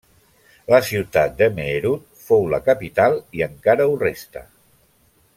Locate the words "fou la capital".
2.29-3.19